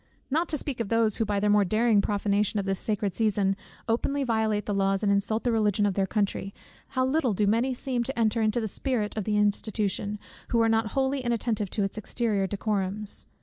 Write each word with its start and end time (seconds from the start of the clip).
Not 0.31 0.49
to 0.49 0.57
speak 0.57 0.79
of 0.79 0.89
those 0.89 1.17
who 1.17 1.25
by 1.25 1.39
their 1.39 1.51
more 1.51 1.63
daring 1.63 2.01
profanation 2.01 2.59
of 2.59 2.65
this 2.65 2.79
sacred 2.79 3.13
season, 3.13 3.55
openly 3.87 4.23
violate 4.23 4.65
the 4.65 4.73
laws 4.73 5.03
and 5.03 5.11
insult 5.11 5.43
the 5.43 5.51
religion 5.51 5.85
of 5.85 5.93
their 5.93 6.07
country, 6.07 6.55
how 6.87 7.05
little 7.05 7.33
do 7.33 7.45
many 7.45 7.75
seem 7.75 8.01
to 8.05 8.17
enter 8.19 8.41
into 8.41 8.59
the 8.59 8.67
spirit 8.67 9.15
of 9.15 9.25
the 9.25 9.37
institution, 9.37 10.17
who 10.47 10.59
are 10.59 10.67
not 10.69 10.93
wholly 10.93 11.19
inattentive 11.23 11.69
to 11.69 11.83
its 11.83 11.99
exterior 11.99 12.47
decorums! 12.47 13.27